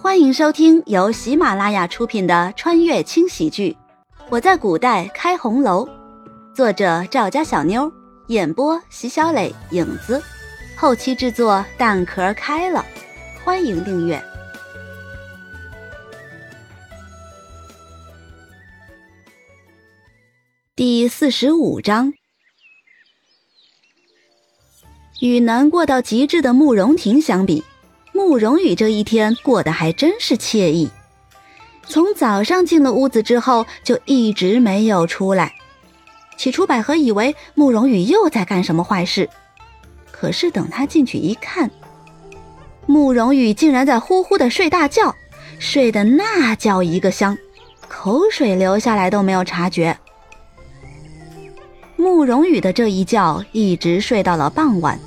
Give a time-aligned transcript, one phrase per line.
[0.00, 3.76] 欢迎收听由喜马拉雅出品的穿越轻喜剧
[4.30, 5.84] 《我在古代开红楼》，
[6.54, 7.92] 作者赵家小妞，
[8.28, 10.22] 演播席小磊、影子，
[10.76, 12.86] 后期制作蛋壳开了。
[13.44, 14.22] 欢迎订阅
[20.76, 22.14] 第四十五章。
[25.20, 27.64] 与难过到极致的慕容婷相比。
[28.18, 30.90] 慕容羽这一天过得还真是惬意，
[31.86, 35.54] 从早上进了屋子之后就一直没有出来。
[36.36, 39.30] 起初百合以为慕容羽又在干什么坏事，
[40.10, 41.70] 可是等他进去一看，
[42.86, 45.14] 慕容羽竟然在呼呼的睡大觉，
[45.60, 47.38] 睡得那叫一个香，
[47.86, 49.96] 口水流下来都没有察觉。
[51.94, 54.98] 慕容羽的这一觉一直睡到了傍晚。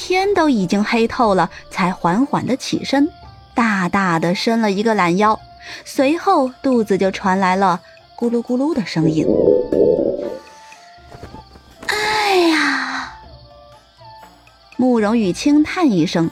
[0.00, 3.10] 天都已经黑透了，才缓缓的起身，
[3.52, 5.40] 大大的伸了一个懒腰，
[5.84, 7.80] 随后肚子就传来了
[8.16, 9.26] 咕噜咕噜的声音。
[11.88, 13.18] 哎呀！
[14.76, 16.30] 慕容羽轻叹一声，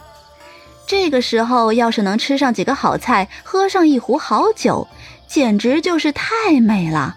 [0.87, 4.87] 这个时候要是能吃上几个好菜，喝上一壶好酒，
[5.27, 7.17] 简直就是太美了。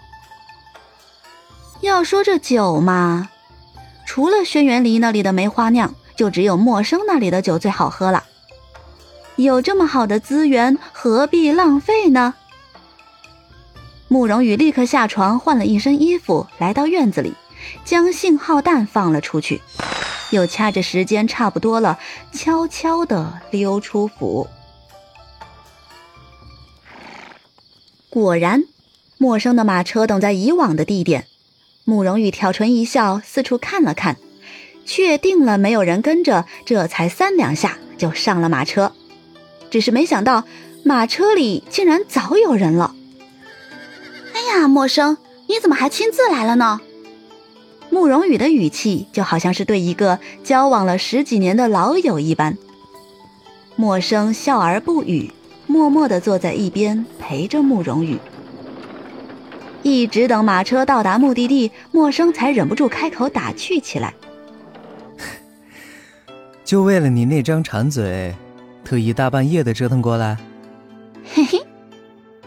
[1.80, 3.30] 要说这酒嘛，
[4.04, 5.94] 除了轩辕离那里的梅花酿。
[6.20, 8.24] 就只有陌生那里的酒最好喝了。
[9.36, 12.34] 有这么好的资源，何必浪费呢？
[14.06, 17.32] 慕容羽立刻下床，换了一身衣服，来到院子里，
[17.86, 19.62] 将信号弹放了出去，
[20.28, 21.98] 又掐着时间差不多了，
[22.34, 24.46] 悄悄地溜出府。
[28.10, 28.64] 果然，
[29.16, 31.24] 陌生的马车等在以往的地点。
[31.84, 34.18] 慕容羽挑唇一笑，四处看了看。
[34.84, 38.92] 确定了没有人跟着，这才三两下就上了马车。
[39.70, 40.44] 只是没想到，
[40.84, 42.94] 马车里竟然早有人了。
[44.34, 46.80] 哎呀，陌生，你怎么还亲自来了呢？
[47.90, 52.56] 慕容羽的语气就好像是对一个交往了十几年的老友一般。
[53.76, 55.30] 陌生笑而不语，
[55.66, 58.18] 默默地坐在一边陪着慕容羽。
[59.82, 64.14] 一直等马车到达目的地，陌生才忍不住开口打趣起来。
[66.70, 68.32] 就为了你那张馋嘴，
[68.84, 70.38] 特意大半夜的折腾过来。
[71.34, 71.60] 嘿嘿，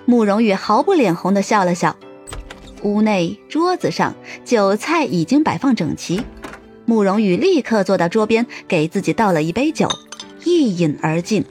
[0.05, 1.93] 慕容羽毫不脸红的笑了笑。
[2.83, 6.23] 屋内桌子上酒菜已经摆放整齐，
[6.85, 9.89] 慕容羽立刻坐到桌边，给自己倒了一杯酒，
[10.45, 11.43] 一饮而尽。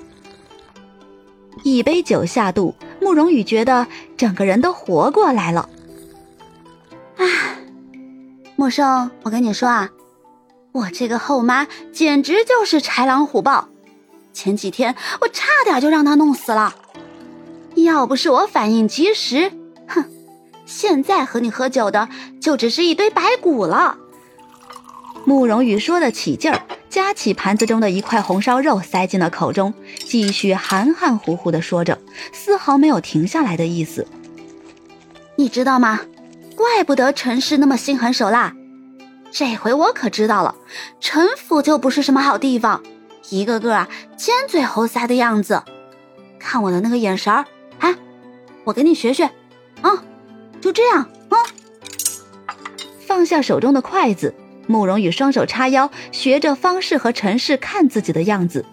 [1.65, 5.69] 一杯酒下肚，慕容羽觉得整个人都活过来了。
[7.19, 7.25] 啊，
[8.57, 9.91] 陌生，我跟你说啊。
[10.73, 13.69] 我这个后妈简直就是豺狼虎豹，
[14.33, 16.75] 前几天我差点就让她弄死了，
[17.75, 19.53] 要不是我反应及时，
[19.87, 20.05] 哼，
[20.65, 22.09] 现在和你喝酒的
[22.41, 23.99] 就只是一堆白骨了。
[25.25, 29.75] 慕容羽说的起劲儿，夹起盘子中的一块红烧肉塞进了口中，
[30.07, 31.99] 继续含含糊糊的说着，
[32.33, 34.07] 丝毫没有停下来的意思。
[35.37, 36.01] 你知道吗？
[36.57, 38.55] 怪不得陈氏那么心狠手辣。
[39.33, 40.55] 这回我可知道了，
[41.01, 42.83] 陈府就不是什么好地方，
[43.31, 45.63] 一个个啊尖嘴猴腮的样子，
[46.39, 47.47] 看我的那个眼神儿，
[47.79, 47.97] 啊，
[48.65, 49.25] 我给你学学，
[49.81, 50.05] 啊，
[50.61, 51.37] 就这样啊。
[53.07, 54.35] 放下手中的筷子，
[54.67, 58.67] 慕容羽双手叉腰，学着方氏和陈氏看自己的样子，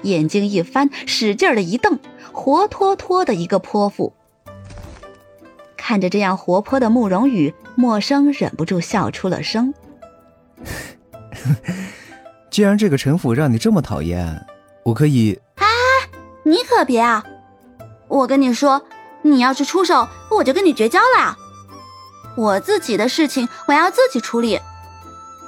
[0.00, 1.98] 眼睛一翻，使劲儿的一瞪，
[2.32, 4.14] 活脱脱的一个泼妇。
[5.76, 9.74] 看着这样活泼的慕容羽，默生忍不住笑出了声。
[12.50, 14.46] 既然这个陈府让你这么讨厌，
[14.84, 15.38] 我可以……
[15.56, 15.66] 哎，
[16.44, 17.24] 你可别啊！
[18.08, 18.82] 我跟你说，
[19.22, 21.36] 你要是出手，我就跟你绝交了！
[22.36, 24.60] 我自己的事情我要自己处理。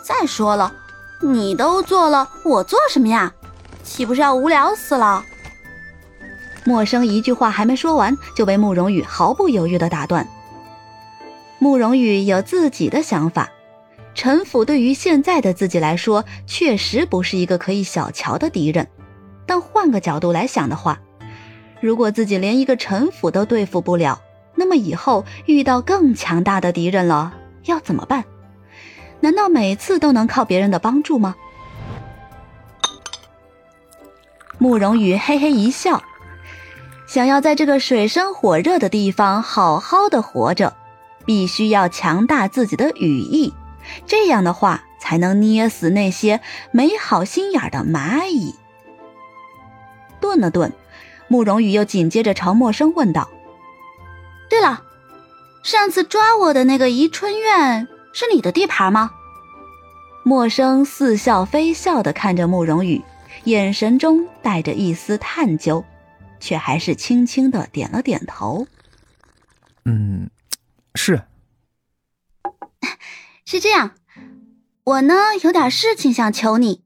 [0.03, 0.75] 再说了，
[1.23, 3.33] 你都做了，我做什么呀？
[3.83, 5.25] 岂不是要无聊死了？
[6.65, 10.29] 陌生一句话还没说完，就被慕容羽毫不犹豫的打断。
[11.59, 13.49] 慕容羽有自己的想法。
[14.19, 18.89] 陈府对于现在的自己来说，确实不是一个可以小瞧的敌人。
[19.47, 20.99] 但换个角度来想的话，
[21.81, 24.21] 如果自己连一个陈府都对付不了，
[24.57, 27.33] 那么以后遇到更强大的敌人了，
[27.67, 28.25] 要怎么办？
[29.21, 31.37] 难道每次都能靠别人的帮助吗？
[34.59, 36.03] 慕容羽嘿嘿一笑，
[37.07, 40.75] 想要在这个水深火热的地方好好的活着，
[41.25, 43.55] 必须要强大自己的羽翼。
[44.07, 46.41] 这样的话，才能捏死那些
[46.71, 48.55] 没好心眼的蚂蚁。
[50.21, 50.73] 顿了顿，
[51.29, 53.29] 慕容羽又紧接着朝默生问道
[54.51, 54.83] ：“对了，
[55.63, 59.13] 上次抓我的那个宜春院是你的地盘吗？”
[60.25, 63.03] 默生似笑非笑的看着慕容羽，
[63.45, 65.85] 眼神中带着一丝探究，
[66.41, 68.67] 却还是轻轻的点了点头
[69.87, 70.29] ：“嗯，
[70.95, 71.23] 是。
[73.51, 73.93] 是这样，
[74.85, 76.83] 我呢有点事情想求你，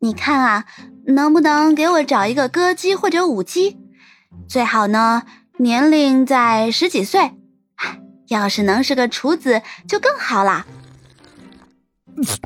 [0.00, 0.64] 你看啊。”
[1.08, 3.76] 能不能给我找一个歌姬或者舞姬？
[4.48, 5.22] 最好呢，
[5.58, 7.30] 年龄在十几岁。
[8.26, 10.66] 要是能是个处子就更好啦。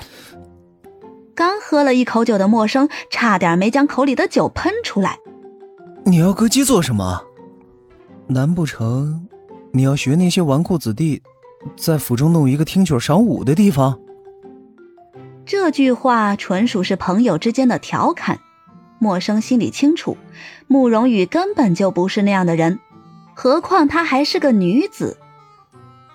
[1.35, 5.19] 刚喝了一口酒的陌生，差点没将口里的酒喷出来。
[6.05, 7.25] 你要歌姬做什么？
[8.27, 9.27] 难不成
[9.73, 11.23] 你要学那些纨绔子弟，
[11.77, 13.99] 在府中弄一个听曲赏舞的地方？
[15.45, 18.39] 这句话纯属是朋友之间的调侃。
[18.99, 20.17] 默笙心里清楚，
[20.67, 22.79] 慕容羽根本就不是那样的人，
[23.35, 25.17] 何况她还是个女子。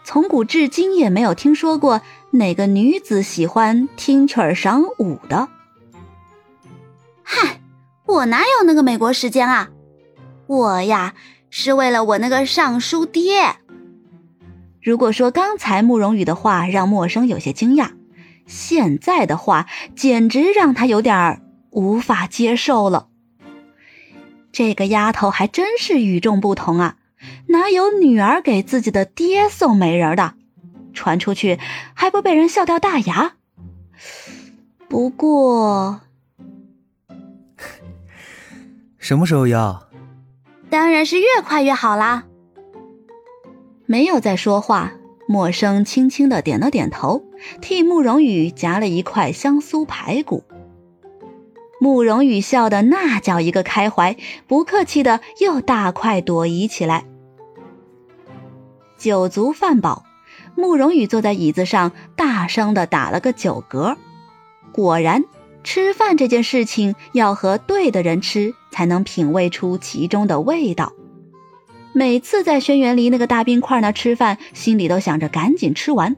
[0.03, 5.47] 从古至今也没有听说过哪个女子喜欢听曲儿赏舞的。
[7.23, 7.59] 嗨，
[8.05, 9.69] 我哪有那个美国时间啊？
[10.45, 11.15] 我呀，
[11.49, 13.55] 是为了我那个尚书爹。
[14.85, 17.89] 如果说刚才慕容羽的话让默笙有些惊讶，
[18.45, 19.65] 现在的话
[19.95, 21.41] 简直让他有点。
[21.71, 23.09] 无法接受了，
[24.53, 26.95] 这个丫头还真是与众不同啊！
[27.47, 30.35] 哪有女儿给自己的爹送媒人的？
[30.93, 31.59] 传出去
[31.93, 33.33] 还不被人笑掉大牙？
[34.87, 35.99] 不过，
[38.97, 39.89] 什么时候要？
[40.69, 42.23] 当然是越快越好啦！
[43.87, 44.93] 没有再说话，
[45.27, 47.23] 默笙轻轻的点了点头，
[47.61, 50.43] 替慕容羽夹了一块香酥排骨。
[51.79, 54.15] 慕容羽笑的那叫一个开怀，
[54.47, 57.05] 不客气的又大快朵颐起来。
[58.97, 60.03] 酒足饭饱，
[60.55, 63.97] 慕容羽坐在椅子上，大声的打了个酒嗝。
[64.71, 65.23] 果然，
[65.63, 70.93] 吃饭这件事情要和对的人吃，才能品味出其中的味道。
[71.97, 76.17] 每次在轩辕离那个大冰块那吃饭，心里都想着赶紧吃完。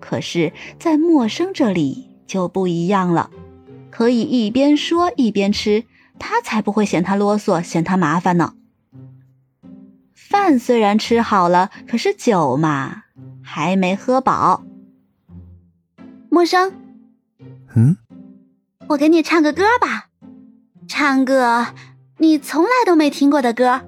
[0.00, 3.28] 可是，在陌生这里就不一样了。
[3.90, 5.84] 可以一边说一边吃，
[6.18, 8.54] 他才不会嫌他啰嗦，嫌他麻烦呢。
[10.14, 13.02] 饭虽然吃好了，可是酒嘛，
[13.42, 14.64] 还没喝饱。
[16.30, 16.72] 陌生，
[17.76, 17.98] 嗯，
[18.88, 20.06] 我给你唱个歌吧，
[20.88, 21.66] 唱个
[22.16, 23.82] 你从来都没听过的歌。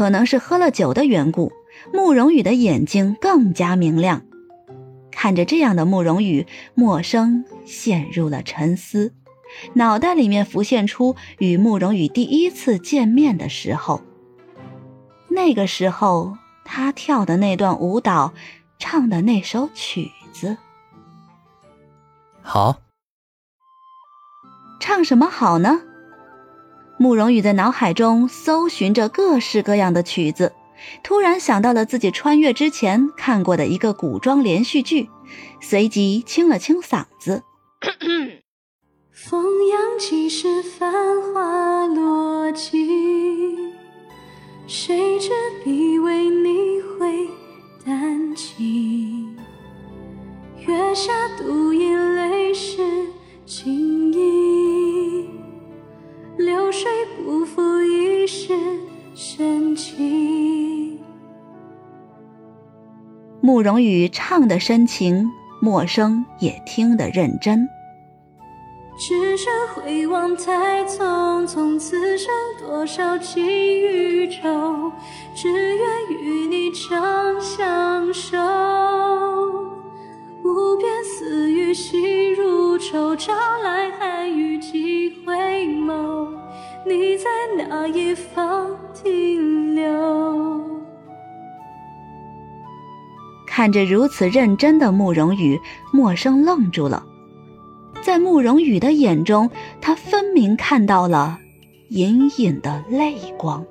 [0.00, 1.52] 可能是喝了酒的缘故，
[1.92, 4.22] 慕容羽的眼睛更加明亮。
[5.10, 9.12] 看着这样的慕容羽，默笙陷入了沉思，
[9.74, 14.00] 脑袋里面浮现出与慕容羽第一次见面的时候。
[15.28, 18.32] 那个时候，他跳的那段舞蹈，
[18.78, 20.56] 唱的那首曲子。
[22.40, 22.80] 好，
[24.80, 25.82] 唱什么好呢？
[27.00, 30.52] 慕容羽在脑海中搜寻着各式各样的曲子。
[31.02, 35.08] 突然想到了自己穿越之前看过的一个古装连续剧，
[35.62, 37.42] 随即清了清嗓子。
[39.10, 40.92] 风扬起时，繁
[41.32, 43.72] 花落尽，
[44.66, 45.30] 谁执
[45.64, 47.26] 笔为你绘
[47.82, 49.34] 丹青？
[50.66, 51.69] 月下独
[63.42, 65.30] 慕容羽唱的深情，
[65.62, 67.66] 默笙也听得认真。
[68.98, 72.30] 只身回望太匆匆，此生
[72.60, 74.92] 多少情与愁，
[75.34, 78.36] 只愿与你长相守。
[80.44, 83.32] 无边丝雨细如愁，朝
[83.62, 85.34] 来寒雨几回
[85.66, 86.28] 眸，
[86.86, 87.24] 你在
[87.56, 90.49] 哪一方停留？
[93.60, 95.60] 看着如此认真的慕容羽，
[95.92, 97.04] 默笙愣住了。
[98.00, 99.50] 在慕容羽的眼中，
[99.82, 101.38] 他分明看到了
[101.90, 103.62] 隐隐的泪光。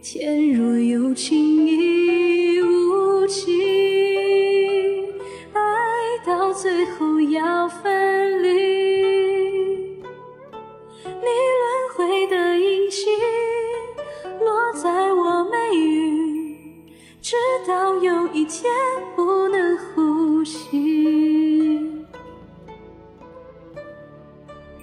[0.00, 3.63] 天若有情亦无情，
[17.66, 18.70] 到有一天
[19.16, 22.04] 不能呼吸。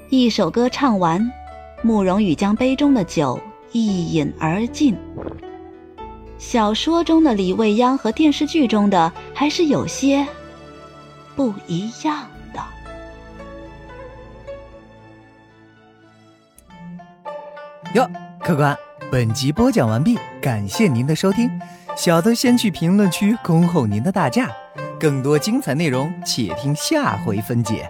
[0.10, 1.32] 一首歌唱完，
[1.84, 3.40] 慕容羽将杯中的酒
[3.72, 4.98] 一饮而尽。
[6.40, 10.26] 小说中的李未央和电视剧中的还是有些
[11.36, 12.60] 不一样的。
[17.94, 18.10] 哟，
[18.40, 18.76] 客官，
[19.12, 21.61] 本集播讲完毕，感谢您的收听。
[21.96, 24.50] 小的先去评论区恭候您的大驾，
[25.00, 27.90] 更多精彩内容且听下回分解。